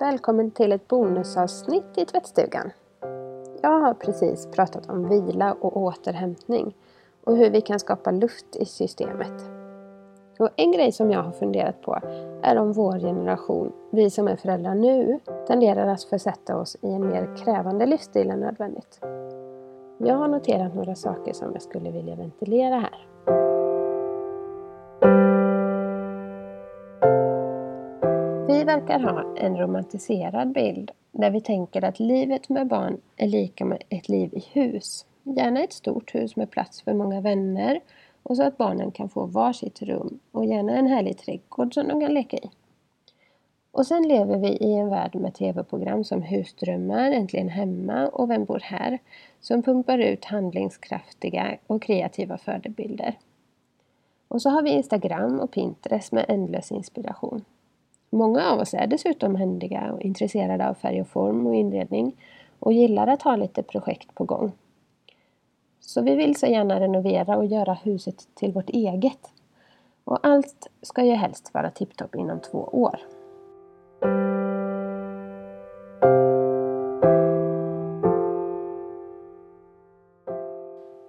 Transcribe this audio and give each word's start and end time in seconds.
Välkommen 0.00 0.50
till 0.50 0.72
ett 0.72 0.88
bonusavsnitt 0.88 1.84
i 1.98 2.04
tvättstugan. 2.04 2.70
Jag 3.62 3.80
har 3.80 3.94
precis 3.94 4.46
pratat 4.46 4.90
om 4.90 5.08
vila 5.08 5.52
och 5.52 5.76
återhämtning 5.76 6.74
och 7.24 7.36
hur 7.36 7.50
vi 7.50 7.60
kan 7.60 7.80
skapa 7.80 8.10
luft 8.10 8.56
i 8.56 8.64
systemet. 8.64 9.42
Och 10.38 10.48
en 10.56 10.72
grej 10.72 10.92
som 10.92 11.10
jag 11.10 11.22
har 11.22 11.32
funderat 11.32 11.82
på 11.82 11.98
är 12.42 12.58
om 12.58 12.72
vår 12.72 12.98
generation, 12.98 13.72
vi 13.90 14.10
som 14.10 14.28
är 14.28 14.36
föräldrar 14.36 14.74
nu, 14.74 15.20
tenderar 15.46 15.86
att 15.86 16.04
försätta 16.04 16.56
oss 16.56 16.76
i 16.82 16.92
en 16.92 17.08
mer 17.08 17.36
krävande 17.36 17.86
livsstil 17.86 18.30
än 18.30 18.40
nödvändigt. 18.40 19.00
Jag 19.98 20.14
har 20.14 20.28
noterat 20.28 20.74
några 20.74 20.94
saker 20.94 21.32
som 21.32 21.52
jag 21.52 21.62
skulle 21.62 21.90
vilja 21.90 22.14
ventilera 22.14 22.78
här. 22.78 23.47
Verkar 28.78 29.00
ha 29.00 29.36
en 29.36 29.56
romantiserad 29.56 30.52
bild 30.52 30.90
där 31.12 31.30
vi 31.30 31.40
tänker 31.40 31.84
att 31.84 32.00
livet 32.00 32.48
med 32.48 32.66
barn 32.66 33.00
är 33.16 33.26
lika 33.26 33.64
med 33.64 33.82
ett 33.88 34.08
liv 34.08 34.34
i 34.34 34.44
hus. 34.52 35.06
Gärna 35.22 35.60
ett 35.60 35.72
stort 35.72 36.14
hus 36.14 36.36
med 36.36 36.50
plats 36.50 36.82
för 36.82 36.94
många 36.94 37.20
vänner 37.20 37.80
och 38.22 38.36
så 38.36 38.42
att 38.42 38.56
barnen 38.56 38.90
kan 38.90 39.08
få 39.08 39.26
varsitt 39.26 39.82
rum 39.82 40.18
och 40.32 40.44
gärna 40.44 40.76
en 40.76 40.86
härlig 40.86 41.18
trädgård 41.18 41.74
som 41.74 41.88
de 41.88 42.00
kan 42.00 42.14
leka 42.14 42.36
i. 42.36 42.50
Och 43.70 43.86
sen 43.86 44.08
lever 44.08 44.36
vi 44.38 44.48
i 44.48 44.72
en 44.72 44.88
värld 44.88 45.14
med 45.14 45.34
tv-program 45.34 46.04
som 46.04 46.22
Husdrömmar, 46.22 47.10
Äntligen 47.10 47.48
Hemma 47.48 48.08
och 48.08 48.30
Vem 48.30 48.44
bor 48.44 48.60
här? 48.62 48.98
Som 49.40 49.62
pumpar 49.62 49.98
ut 49.98 50.24
handlingskraftiga 50.24 51.58
och 51.66 51.82
kreativa 51.82 52.38
förebilder. 52.38 53.18
Och 54.28 54.42
så 54.42 54.50
har 54.50 54.62
vi 54.62 54.70
Instagram 54.70 55.40
och 55.40 55.50
Pinterest 55.50 56.12
med 56.12 56.24
ändlös 56.28 56.72
inspiration. 56.72 57.44
Många 58.10 58.50
av 58.50 58.58
oss 58.58 58.74
är 58.74 58.86
dessutom 58.86 59.34
händiga 59.34 59.92
och 59.92 60.02
intresserade 60.02 60.68
av 60.68 60.74
färg 60.74 61.00
och 61.00 61.08
form 61.08 61.46
och 61.46 61.54
inredning 61.54 62.16
och 62.58 62.72
gillar 62.72 63.06
att 63.06 63.22
ha 63.22 63.36
lite 63.36 63.62
projekt 63.62 64.14
på 64.14 64.24
gång. 64.24 64.52
Så 65.80 66.02
vi 66.02 66.16
vill 66.16 66.36
så 66.36 66.46
gärna 66.46 66.80
renovera 66.80 67.36
och 67.36 67.46
göra 67.46 67.74
huset 67.74 68.28
till 68.34 68.52
vårt 68.52 68.70
eget. 68.70 69.32
Och 70.04 70.18
allt 70.26 70.66
ska 70.82 71.04
ju 71.04 71.12
helst 71.12 71.54
vara 71.54 71.70
tipptopp 71.70 72.14
inom 72.14 72.40
två 72.40 72.58
år. 72.58 73.00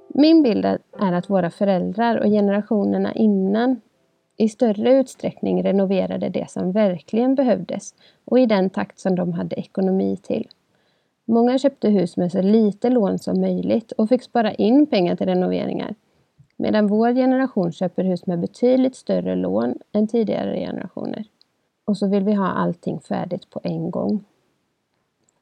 Min 0.08 0.44
bild 0.44 0.66
är 0.66 1.14
att 1.14 1.30
våra 1.30 1.50
föräldrar 1.50 2.18
och 2.18 2.26
generationerna 2.26 3.14
innan 3.14 3.82
i 4.40 4.50
större 4.50 4.94
utsträckning 4.94 5.64
renoverade 5.64 6.30
det 6.30 6.50
som 6.50 6.72
verkligen 6.72 7.36
behövdes 7.36 7.96
och 8.26 8.40
i 8.40 8.46
den 8.46 8.70
takt 8.70 9.00
som 9.00 9.16
de 9.16 9.34
hade 9.34 9.56
ekonomi 9.56 10.18
till. 10.18 10.48
Många 11.26 11.58
köpte 11.58 11.90
hus 11.90 12.18
med 12.18 12.32
så 12.32 12.42
lite 12.42 12.90
lån 12.90 13.20
som 13.20 13.42
möjligt 13.42 13.92
och 13.92 14.10
fick 14.10 14.24
spara 14.24 14.54
in 14.54 14.86
pengar 14.86 15.16
till 15.16 15.26
renoveringar. 15.26 15.96
Medan 16.58 16.88
vår 16.88 17.14
generation 17.14 17.72
köper 17.72 18.04
hus 18.04 18.26
med 18.26 18.40
betydligt 18.40 18.96
större 18.96 19.36
lån 19.36 19.76
än 19.92 20.08
tidigare 20.08 20.60
generationer. 20.60 21.26
Och 21.86 21.98
så 21.98 22.08
vill 22.08 22.24
vi 22.24 22.34
ha 22.34 22.48
allting 22.48 23.00
färdigt 23.00 23.50
på 23.50 23.60
en 23.64 23.92
gång. 23.92 24.24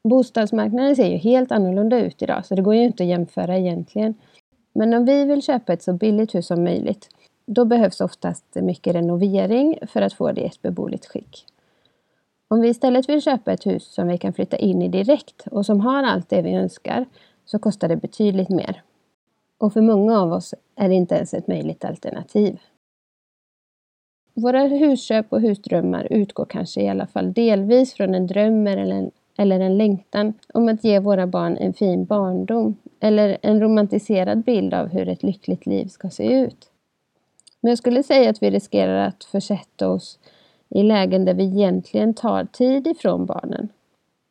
Bostadsmarknaden 0.04 0.96
ser 0.96 1.08
ju 1.08 1.16
helt 1.16 1.52
annorlunda 1.52 1.98
ut 1.98 2.22
idag 2.22 2.46
så 2.46 2.54
det 2.54 2.62
går 2.62 2.74
ju 2.74 2.84
inte 2.84 3.02
att 3.02 3.08
jämföra 3.08 3.58
egentligen. 3.58 4.14
Men 4.72 4.94
om 4.94 5.04
vi 5.04 5.24
vill 5.24 5.42
köpa 5.42 5.72
ett 5.72 5.82
så 5.82 5.92
billigt 5.92 6.34
hus 6.34 6.46
som 6.46 6.64
möjligt 6.64 7.08
då 7.48 7.64
behövs 7.64 8.00
oftast 8.00 8.44
mycket 8.54 8.94
renovering 8.94 9.78
för 9.86 10.02
att 10.02 10.12
få 10.12 10.32
det 10.32 10.40
i 10.40 10.46
ett 10.46 10.62
beboeligt 10.62 11.06
skick. 11.06 11.46
Om 12.48 12.60
vi 12.60 12.68
istället 12.68 13.08
vill 13.08 13.22
köpa 13.22 13.52
ett 13.52 13.66
hus 13.66 13.84
som 13.84 14.08
vi 14.08 14.18
kan 14.18 14.32
flytta 14.32 14.56
in 14.56 14.82
i 14.82 14.88
direkt 14.88 15.46
och 15.50 15.66
som 15.66 15.80
har 15.80 16.02
allt 16.02 16.28
det 16.28 16.42
vi 16.42 16.54
önskar 16.54 17.06
så 17.44 17.58
kostar 17.58 17.88
det 17.88 17.96
betydligt 17.96 18.48
mer. 18.48 18.82
Och 19.58 19.72
för 19.72 19.80
många 19.80 20.20
av 20.20 20.32
oss 20.32 20.54
är 20.76 20.88
det 20.88 20.94
inte 20.94 21.14
ens 21.14 21.34
ett 21.34 21.46
möjligt 21.46 21.84
alternativ. 21.84 22.58
Våra 24.34 24.60
husköp 24.62 25.32
och 25.32 25.40
husdrömmar 25.40 26.12
utgår 26.12 26.44
kanske 26.44 26.82
i 26.82 26.88
alla 26.88 27.06
fall 27.06 27.32
delvis 27.32 27.94
från 27.94 28.14
en 28.14 28.26
dröm 28.26 28.66
eller 28.66 28.94
en, 28.94 29.10
eller 29.36 29.60
en 29.60 29.78
längtan 29.78 30.34
om 30.54 30.68
att 30.68 30.84
ge 30.84 30.98
våra 30.98 31.26
barn 31.26 31.56
en 31.56 31.74
fin 31.74 32.04
barndom 32.04 32.76
eller 33.00 33.38
en 33.42 33.60
romantiserad 33.60 34.44
bild 34.44 34.74
av 34.74 34.88
hur 34.88 35.08
ett 35.08 35.22
lyckligt 35.22 35.66
liv 35.66 35.86
ska 35.86 36.10
se 36.10 36.40
ut. 36.40 36.70
Men 37.60 37.68
jag 37.68 37.78
skulle 37.78 38.02
säga 38.02 38.30
att 38.30 38.42
vi 38.42 38.50
riskerar 38.50 39.06
att 39.06 39.24
försätta 39.24 39.88
oss 39.88 40.18
i 40.68 40.82
lägen 40.82 41.24
där 41.24 41.34
vi 41.34 41.44
egentligen 41.44 42.14
tar 42.14 42.44
tid 42.44 42.86
ifrån 42.86 43.26
barnen. 43.26 43.68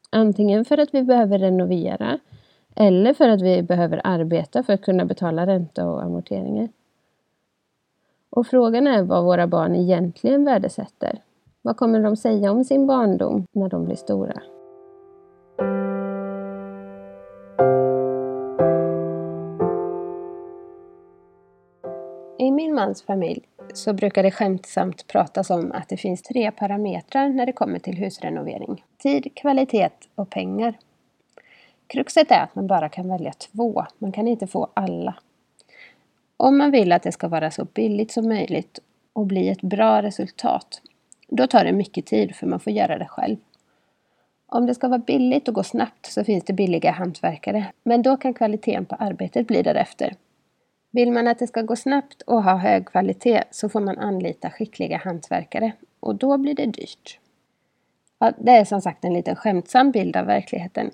Antingen 0.10 0.66
för 0.66 0.78
att 0.78 0.94
vi 0.94 1.04
behöver 1.04 1.40
renovera 1.40 2.20
eller 2.76 3.14
för 3.14 3.30
att 3.30 3.42
vi 3.42 3.64
behöver 3.64 4.02
arbeta 4.04 4.64
för 4.64 4.74
att 4.74 4.82
kunna 4.82 5.06
betala 5.06 5.48
ränta 5.48 5.90
och 5.90 6.04
amorteringar. 6.04 6.70
Och 8.30 8.48
frågan 8.48 8.88
är 8.88 9.04
vad 9.04 9.24
våra 9.24 9.48
barn 9.48 9.76
egentligen 9.76 10.46
värdesätter. 10.46 11.22
Vad 11.62 11.78
kommer 11.78 12.00
de 12.00 12.16
säga 12.16 12.52
om 12.52 12.64
sin 12.64 12.88
barndom 12.88 13.48
när 13.52 13.70
de 13.70 13.86
blir 13.86 13.96
stora? 13.96 14.42
Min 22.58 22.76
mans 22.76 23.04
familj 23.04 23.42
så 23.74 23.94
brukar 23.94 24.24
det 24.24 24.32
skämtsamt 24.32 25.08
pratas 25.08 25.50
om 25.50 25.72
att 25.72 25.90
det 25.90 25.98
finns 25.98 26.22
tre 26.22 26.52
parametrar 26.52 27.30
när 27.30 27.46
det 27.46 27.52
kommer 27.52 27.80
till 27.80 27.98
husrenovering. 27.98 28.84
Tid, 28.98 29.36
kvalitet 29.36 29.90
och 30.16 30.30
pengar. 30.30 30.78
Kruxet 31.88 32.32
är 32.32 32.44
att 32.44 32.56
man 32.56 32.68
bara 32.68 32.90
kan 32.90 33.10
välja 33.10 33.34
två, 33.34 33.86
man 33.98 34.12
kan 34.12 34.28
inte 34.28 34.48
få 34.48 34.68
alla. 34.74 35.16
Om 36.38 36.58
man 36.58 36.72
vill 36.72 36.92
att 36.92 37.04
det 37.04 37.12
ska 37.12 37.28
vara 37.28 37.52
så 37.52 37.66
billigt 37.66 38.12
som 38.12 38.28
möjligt 38.28 38.80
och 39.14 39.26
bli 39.26 39.50
ett 39.50 39.62
bra 39.62 40.02
resultat, 40.02 40.82
då 41.28 41.48
tar 41.48 41.66
det 41.66 41.72
mycket 41.72 42.06
tid 42.06 42.36
för 42.36 42.48
man 42.48 42.60
får 42.60 42.74
göra 42.74 42.98
det 42.98 43.08
själv. 43.08 43.38
Om 44.48 44.66
det 44.66 44.76
ska 44.76 44.88
vara 44.88 45.00
billigt 45.00 45.48
och 45.48 45.54
gå 45.54 45.64
snabbt 45.64 46.06
så 46.06 46.24
finns 46.24 46.44
det 46.44 46.54
billiga 46.54 46.92
hantverkare, 46.92 47.66
men 47.84 48.02
då 48.02 48.18
kan 48.18 48.34
kvaliteten 48.34 48.86
på 48.86 48.96
arbetet 48.96 49.48
bli 49.48 49.62
därefter. 49.62 50.16
Vill 50.98 51.12
man 51.12 51.28
att 51.28 51.40
det 51.40 51.48
ska 51.48 51.62
gå 51.62 51.76
snabbt 51.76 52.22
och 52.22 52.44
ha 52.44 52.56
hög 52.58 52.86
kvalitet 52.86 53.44
så 53.52 53.70
får 53.70 53.80
man 53.80 53.98
anlita 53.98 54.52
skickliga 54.52 54.98
hantverkare 54.98 55.72
och 56.00 56.16
då 56.16 56.38
blir 56.38 56.54
det 56.54 56.66
dyrt. 56.66 57.20
Ja, 58.20 58.32
det 58.38 58.52
är 58.52 58.66
som 58.66 58.82
sagt 58.82 59.06
en 59.06 59.14
liten 59.14 59.36
skämtsam 59.36 59.92
bild 59.92 60.16
av 60.16 60.26
verkligheten. 60.26 60.92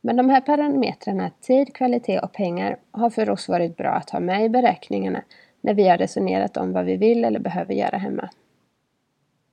Men 0.00 0.16
de 0.16 0.30
här 0.30 0.40
parametrarna 0.40 1.30
tid, 1.40 1.74
kvalitet 1.74 2.20
och 2.20 2.32
pengar 2.32 2.76
har 2.90 3.10
för 3.10 3.30
oss 3.30 3.48
varit 3.48 3.76
bra 3.76 3.90
att 3.90 4.10
ha 4.10 4.20
med 4.20 4.44
i 4.44 4.48
beräkningarna 4.48 5.22
när 5.60 5.74
vi 5.74 5.88
har 5.88 5.98
resonerat 5.98 6.56
om 6.56 6.72
vad 6.72 6.84
vi 6.84 6.96
vill 6.96 7.24
eller 7.24 7.40
behöver 7.40 7.74
göra 7.74 7.96
hemma. 7.96 8.30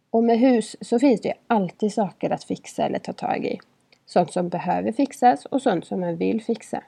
Och 0.10 0.24
med 0.24 0.40
hus 0.40 0.76
så 0.82 1.00
finns 1.00 1.22
det 1.22 1.28
ju 1.28 1.36
alltid 1.48 1.94
saker 1.94 2.30
att 2.30 2.44
fixa 2.44 2.86
eller 2.86 3.00
ta 3.00 3.14
tag 3.14 3.46
i. 3.46 3.60
Sånt 4.06 4.34
som 4.34 4.50
behöver 4.50 4.92
fixas 4.92 5.46
och 5.46 5.62
sånt 5.62 5.86
som 5.86 6.00
man 6.00 6.18
vill 6.18 6.44
fixa. 6.44 6.84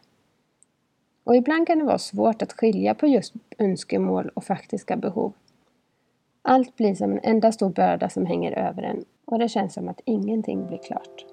Och 1.25 1.35
ibland 1.35 1.67
kan 1.67 1.79
det 1.79 1.85
vara 1.85 1.97
svårt 1.97 2.41
att 2.41 2.53
skilja 2.53 2.93
på 2.93 3.07
just 3.07 3.33
önskemål 3.57 4.29
och 4.33 4.43
faktiska 4.43 4.95
behov. 4.95 5.33
Allt 6.41 6.75
blir 6.75 6.95
som 6.95 7.11
en 7.11 7.19
enda 7.23 7.51
stor 7.51 7.69
börda 7.69 8.09
som 8.09 8.25
hänger 8.25 8.51
över 8.51 8.83
en 8.83 9.05
och 9.25 9.39
det 9.39 9.49
känns 9.49 9.73
som 9.73 9.89
att 9.89 10.01
ingenting 10.05 10.67
blir 10.67 10.77
klart. 10.77 11.25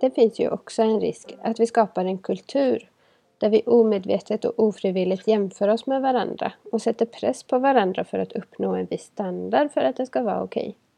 Det 0.00 0.10
finns 0.10 0.40
ju 0.40 0.50
också 0.50 0.82
en 0.82 1.00
risk 1.00 1.36
att 1.42 1.60
vi 1.60 1.66
skapar 1.66 2.04
en 2.04 2.18
kultur 2.18 2.90
där 3.38 3.50
vi 3.50 3.62
omedvetet 3.66 4.44
och 4.44 4.54
ofrivilligt 4.64 5.28
jämför 5.28 5.68
oss 5.68 5.86
med 5.86 6.02
varandra 6.02 6.52
och 6.72 6.82
sätter 6.82 7.06
press 7.06 7.42
på 7.42 7.58
varandra 7.58 8.04
för 8.04 8.18
att 8.18 8.32
uppnå 8.32 8.74
en 8.74 8.86
viss 8.86 9.04
standard 9.04 9.70
för 9.72 9.80
att 9.80 9.96
det 9.96 10.06
ska 10.06 10.22
vara 10.22 10.42
okej. 10.42 10.68
Okay. 10.68 10.89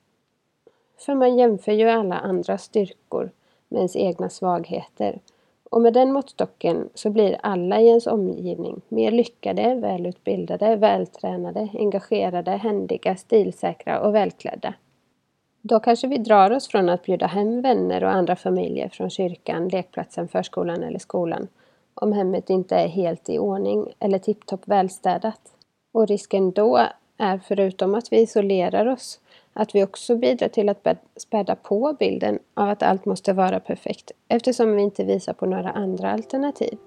För 0.98 1.14
man 1.14 1.38
jämför 1.38 1.72
ju 1.72 1.88
alla 1.88 2.18
andras 2.18 2.62
styrkor 2.62 3.30
med 3.68 3.78
ens 3.78 3.96
egna 3.96 4.28
svagheter. 4.28 5.20
Och 5.70 5.82
med 5.82 5.92
den 5.92 6.12
måttstocken 6.12 6.88
så 6.94 7.10
blir 7.10 7.36
alla 7.42 7.80
i 7.80 7.88
ens 7.88 8.06
omgivning 8.06 8.80
mer 8.88 9.10
lyckade, 9.10 9.74
välutbildade, 9.74 10.76
vältränade, 10.76 11.68
engagerade, 11.74 12.50
händiga, 12.50 13.16
stilsäkra 13.16 14.00
och 14.00 14.14
välklädda. 14.14 14.74
Då 15.62 15.80
kanske 15.80 16.08
vi 16.08 16.18
drar 16.18 16.50
oss 16.50 16.68
från 16.68 16.88
att 16.88 17.02
bjuda 17.02 17.26
hem 17.26 17.62
vänner 17.62 18.04
och 18.04 18.10
andra 18.10 18.36
familjer 18.36 18.88
från 18.88 19.10
kyrkan, 19.10 19.68
lekplatsen, 19.68 20.28
förskolan 20.28 20.82
eller 20.82 20.98
skolan 20.98 21.48
om 21.94 22.12
hemmet 22.12 22.50
inte 22.50 22.76
är 22.76 22.88
helt 22.88 23.28
i 23.28 23.38
ordning 23.38 23.92
eller 23.98 24.18
tipptopp 24.18 24.68
välstädat. 24.68 25.40
Och 25.92 26.06
risken 26.08 26.50
då 26.50 26.86
är 27.18 27.38
förutom 27.38 27.94
att 27.94 28.12
vi 28.12 28.20
isolerar 28.20 28.86
oss 28.86 29.20
att 29.52 29.74
vi 29.74 29.84
också 29.84 30.16
bidrar 30.16 30.48
till 30.48 30.68
att 30.68 30.86
späda 31.16 31.56
på 31.56 31.96
bilden 31.98 32.38
av 32.54 32.68
att 32.68 32.82
allt 32.82 33.04
måste 33.04 33.32
vara 33.32 33.60
perfekt 33.60 34.10
eftersom 34.28 34.76
vi 34.76 34.82
inte 34.82 35.04
visar 35.04 35.32
på 35.32 35.46
några 35.46 35.70
andra 35.70 36.10
alternativ. 36.12 36.78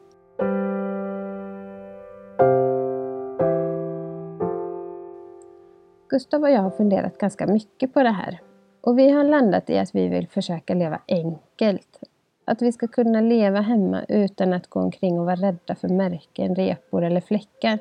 Gustav 6.10 6.42
och 6.42 6.50
jag 6.50 6.62
har 6.62 6.72
funderat 6.72 7.18
ganska 7.18 7.48
mycket 7.48 7.94
på 7.94 8.04
det 8.04 8.10
här. 8.10 8.40
Och 8.82 9.00
vi 9.00 9.10
har 9.10 9.24
landat 9.24 9.70
i 9.70 9.78
att 9.78 9.96
vi 9.96 10.08
vill 10.08 10.28
försöka 10.28 10.74
leva 10.74 11.00
enkelt. 11.08 12.00
Att 12.46 12.62
vi 12.62 12.72
ska 12.72 12.88
kunna 12.88 13.22
leva 13.22 13.62
hemma 13.62 14.06
utan 14.08 14.54
att 14.54 14.68
gå 14.68 14.80
omkring 14.80 15.20
och 15.20 15.26
vara 15.26 15.36
rädda 15.36 15.76
för 15.76 15.88
märken, 15.88 16.56
repor 16.56 17.04
eller 17.04 17.22
fläckar. 17.22 17.80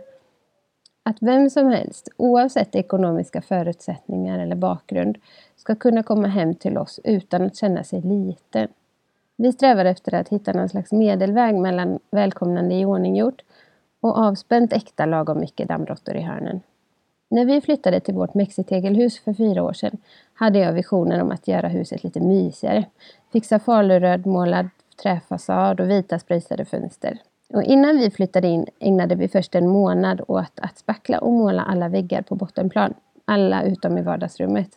Att 1.06 1.16
vem 1.20 1.50
som 1.50 1.68
helst, 1.68 2.08
oavsett 2.16 2.74
ekonomiska 2.74 3.42
förutsättningar 3.42 4.38
eller 4.38 4.56
bakgrund, 4.56 5.18
ska 5.56 5.74
kunna 5.74 6.02
komma 6.02 6.28
hem 6.28 6.54
till 6.54 6.78
oss 6.78 7.00
utan 7.04 7.42
att 7.42 7.56
känna 7.56 7.84
sig 7.84 8.00
liten. 8.00 8.68
Vi 9.36 9.52
strävar 9.52 9.84
efter 9.84 10.14
att 10.14 10.28
hitta 10.28 10.52
någon 10.52 10.68
slags 10.68 10.92
medelväg 10.92 11.54
mellan 11.54 11.98
välkomnande 12.10 12.74
i 12.74 12.84
och 14.00 14.18
avspänt 14.18 14.72
äkta 14.72 15.06
lagom 15.06 15.40
mycket 15.40 15.68
dammråttor 15.68 16.16
i 16.16 16.20
hörnen. 16.20 16.60
När 17.28 17.44
vi 17.44 17.60
flyttade 17.60 18.00
till 18.00 18.14
vårt 18.14 18.34
mexitegelhus 18.34 19.18
för 19.18 19.34
fyra 19.34 19.62
år 19.62 19.72
sedan 19.72 19.98
hade 20.34 20.58
jag 20.58 20.72
visioner 20.72 21.22
om 21.22 21.30
att 21.30 21.48
göra 21.48 21.68
huset 21.68 22.04
lite 22.04 22.20
mysigare. 22.20 22.84
Fixa 23.32 23.58
falurödmålad 23.58 24.68
träfasad 25.02 25.80
och 25.80 25.90
vita 25.90 26.18
spröjsade 26.18 26.64
fönster. 26.64 27.18
Och 27.54 27.62
innan 27.62 27.98
vi 27.98 28.10
flyttade 28.10 28.48
in 28.48 28.66
ägnade 28.78 29.14
vi 29.14 29.28
först 29.28 29.54
en 29.54 29.68
månad 29.68 30.20
åt 30.28 30.60
att 30.60 30.78
spackla 30.78 31.18
och 31.18 31.32
måla 31.32 31.62
alla 31.62 31.88
väggar 31.88 32.22
på 32.22 32.34
bottenplan. 32.34 32.94
Alla 33.24 33.62
utom 33.62 33.98
i 33.98 34.02
vardagsrummet. 34.02 34.68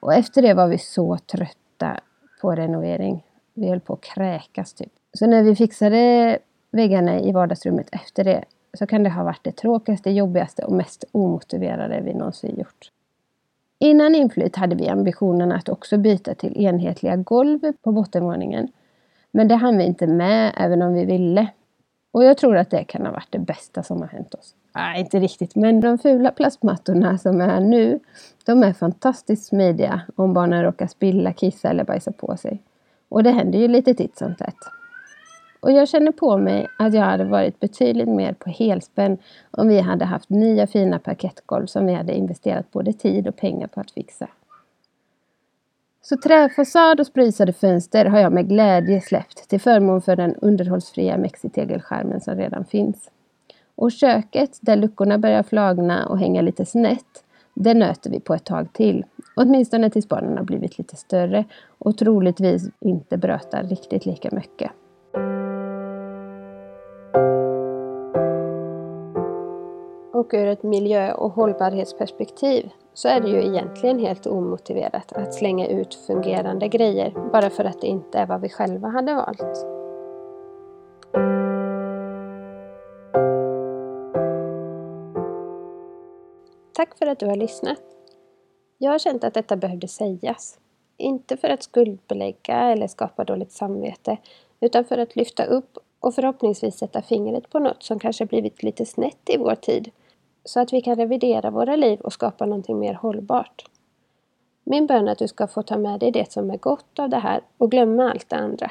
Och 0.00 0.14
efter 0.14 0.42
det 0.42 0.54
var 0.54 0.68
vi 0.68 0.78
så 0.78 1.18
trötta 1.18 2.00
på 2.40 2.54
renovering. 2.54 3.24
Vi 3.54 3.68
höll 3.68 3.80
på 3.80 3.92
att 3.92 4.00
kräkas 4.00 4.72
typ. 4.72 4.92
Så 5.12 5.26
när 5.26 5.42
vi 5.42 5.56
fixade 5.56 6.38
väggarna 6.70 7.20
i 7.20 7.32
vardagsrummet 7.32 7.88
efter 7.92 8.24
det 8.24 8.44
så 8.78 8.86
kan 8.86 9.02
det 9.02 9.10
ha 9.10 9.24
varit 9.24 9.44
det 9.44 9.52
tråkigaste, 9.52 10.10
jobbigaste 10.10 10.64
och 10.64 10.72
mest 10.72 11.04
omotiverade 11.12 12.00
vi 12.00 12.14
någonsin 12.14 12.58
gjort. 12.58 12.90
Innan 13.78 14.14
inflytt 14.14 14.56
hade 14.56 14.76
vi 14.76 14.88
ambitionen 14.88 15.52
att 15.52 15.68
också 15.68 15.98
byta 15.98 16.34
till 16.34 16.56
enhetliga 16.56 17.16
golv 17.16 17.72
på 17.82 17.92
bottenvåningen. 17.92 18.68
Men 19.30 19.48
det 19.48 19.54
hann 19.54 19.78
vi 19.78 19.84
inte 19.84 20.06
med, 20.06 20.54
även 20.56 20.82
om 20.82 20.94
vi 20.94 21.04
ville. 21.04 21.48
Och 22.12 22.24
jag 22.24 22.38
tror 22.38 22.56
att 22.56 22.70
det 22.70 22.84
kan 22.84 23.06
ha 23.06 23.12
varit 23.12 23.28
det 23.30 23.38
bästa 23.38 23.82
som 23.82 24.00
har 24.00 24.08
hänt 24.08 24.34
oss. 24.34 24.54
Nej, 24.74 25.00
inte 25.00 25.18
riktigt, 25.18 25.54
men 25.56 25.80
de 25.80 25.98
fula 25.98 26.30
plastmattorna 26.30 27.18
som 27.18 27.40
är 27.40 27.46
här 27.46 27.60
nu, 27.60 28.00
de 28.44 28.62
är 28.62 28.72
fantastiskt 28.72 29.46
smidiga 29.46 30.00
om 30.16 30.34
barnen 30.34 30.62
råkar 30.62 30.86
spilla, 30.86 31.32
kissa 31.32 31.68
eller 31.68 31.84
bajsa 31.84 32.12
på 32.12 32.36
sig. 32.36 32.62
Och 33.08 33.22
det 33.22 33.30
händer 33.30 33.58
ju 33.58 33.68
lite 33.68 33.94
titt 33.94 34.18
som 34.18 34.34
tätt. 34.34 34.56
Och 35.60 35.72
jag 35.72 35.88
känner 35.88 36.12
på 36.12 36.38
mig 36.38 36.66
att 36.78 36.94
jag 36.94 37.02
hade 37.02 37.24
varit 37.24 37.60
betydligt 37.60 38.08
mer 38.08 38.32
på 38.32 38.50
helspänn 38.50 39.18
om 39.50 39.68
vi 39.68 39.80
hade 39.80 40.04
haft 40.04 40.30
nya 40.30 40.66
fina 40.66 40.98
parkettgolv 40.98 41.66
som 41.66 41.86
vi 41.86 41.94
hade 41.94 42.14
investerat 42.14 42.72
både 42.72 42.92
tid 42.92 43.28
och 43.28 43.36
pengar 43.36 43.66
på 43.66 43.80
att 43.80 43.90
fixa. 43.90 44.28
Så 46.02 46.16
träfasad 46.16 47.00
och 47.00 47.06
sprisade 47.06 47.52
fönster 47.52 48.04
har 48.04 48.18
jag 48.18 48.32
med 48.32 48.48
glädje 48.48 49.00
släppt 49.00 49.48
till 49.48 49.60
förmån 49.60 50.02
för 50.02 50.16
den 50.16 50.34
underhållsfria 50.34 51.16
mexitegelskärmen 51.16 52.20
som 52.20 52.34
redan 52.34 52.64
finns. 52.64 53.10
Och 53.74 53.92
köket, 53.92 54.58
där 54.60 54.76
luckorna 54.76 55.18
börjar 55.18 55.42
flagna 55.42 56.06
och 56.06 56.18
hänga 56.18 56.42
lite 56.42 56.66
snett, 56.66 57.24
det 57.54 57.74
nöter 57.74 58.10
vi 58.10 58.20
på 58.20 58.34
ett 58.34 58.44
tag 58.44 58.72
till. 58.72 59.04
Åtminstone 59.36 59.90
tills 59.90 60.08
barnen 60.08 60.36
har 60.36 60.44
blivit 60.44 60.78
lite 60.78 60.96
större 60.96 61.44
och 61.78 61.98
troligtvis 61.98 62.68
inte 62.80 63.16
brötar 63.16 63.62
riktigt 63.62 64.06
lika 64.06 64.28
mycket. 64.32 64.70
Och 70.20 70.34
ur 70.34 70.46
ett 70.46 70.62
miljö 70.62 71.12
och 71.12 71.30
hållbarhetsperspektiv 71.30 72.70
så 72.94 73.08
är 73.08 73.20
det 73.20 73.28
ju 73.28 73.42
egentligen 73.42 73.98
helt 73.98 74.26
omotiverat 74.26 75.12
att 75.12 75.34
slänga 75.34 75.66
ut 75.66 75.94
fungerande 75.94 76.68
grejer 76.68 77.30
bara 77.32 77.50
för 77.50 77.64
att 77.64 77.80
det 77.80 77.86
inte 77.86 78.18
är 78.18 78.26
vad 78.26 78.40
vi 78.40 78.48
själva 78.48 78.88
hade 78.88 79.14
valt. 79.14 79.66
Tack 86.74 86.98
för 86.98 87.06
att 87.06 87.18
du 87.18 87.26
har 87.26 87.36
lyssnat. 87.36 87.82
Jag 88.78 88.90
har 88.90 88.98
känt 88.98 89.24
att 89.24 89.34
detta 89.34 89.56
behövde 89.56 89.88
sägas. 89.88 90.58
Inte 90.96 91.36
för 91.36 91.48
att 91.48 91.62
skuldbelägga 91.62 92.54
eller 92.54 92.86
skapa 92.86 93.24
dåligt 93.24 93.52
samvete, 93.52 94.16
utan 94.60 94.84
för 94.84 94.98
att 94.98 95.16
lyfta 95.16 95.44
upp 95.44 95.78
och 96.00 96.14
förhoppningsvis 96.14 96.78
sätta 96.78 97.02
fingret 97.02 97.50
på 97.50 97.58
något 97.58 97.82
som 97.82 97.98
kanske 97.98 98.26
blivit 98.26 98.62
lite 98.62 98.86
snett 98.86 99.30
i 99.30 99.36
vår 99.36 99.54
tid 99.54 99.90
så 100.50 100.60
att 100.60 100.72
vi 100.72 100.80
kan 100.80 100.96
revidera 100.96 101.50
våra 101.50 101.76
liv 101.76 102.00
och 102.00 102.12
skapa 102.12 102.46
någonting 102.46 102.78
mer 102.78 102.94
hållbart. 102.94 103.64
Min 104.64 104.86
bön 104.86 105.08
är 105.08 105.12
att 105.12 105.18
du 105.18 105.28
ska 105.28 105.46
få 105.46 105.62
ta 105.62 105.78
med 105.78 106.00
dig 106.00 106.10
det 106.10 106.32
som 106.32 106.50
är 106.50 106.56
gott 106.56 106.98
av 106.98 107.08
det 107.08 107.16
här 107.16 107.40
och 107.58 107.70
glömma 107.70 108.10
allt 108.10 108.28
det 108.28 108.36
andra. 108.36 108.70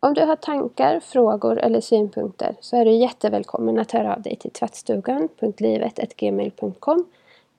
Om 0.00 0.14
du 0.14 0.24
har 0.24 0.36
tankar, 0.36 1.00
frågor 1.00 1.58
eller 1.58 1.80
synpunkter 1.80 2.56
så 2.60 2.76
är 2.76 2.84
du 2.84 2.92
jättevälkommen 2.92 3.78
att 3.78 3.92
höra 3.92 4.14
av 4.14 4.22
dig 4.22 4.36
till 4.36 4.50
tvättstugan.livet.gmail.com 4.50 7.06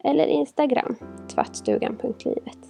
eller 0.04 0.26
Instagram, 0.26 0.96
tvattstugan.livet. 1.34 2.61